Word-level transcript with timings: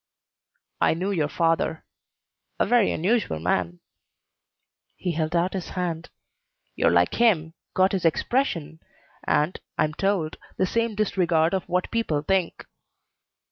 "I 0.81 0.95
knew 0.95 1.11
your 1.11 1.27
father. 1.27 1.85
A 2.59 2.65
very 2.65 2.91
unusual 2.91 3.37
man." 3.39 3.81
He 4.95 5.11
held 5.11 5.35
out 5.35 5.53
his 5.53 5.69
hand. 5.77 6.09
"You're 6.75 6.89
like 6.89 7.13
him, 7.13 7.53
got 7.75 7.91
his 7.91 8.03
expression, 8.03 8.79
and, 9.27 9.59
I'm 9.77 9.93
told, 9.93 10.37
the 10.57 10.65
same 10.65 10.95
disregard 10.95 11.53
of 11.53 11.69
what 11.69 11.91
people 11.91 12.23
think. 12.23 12.65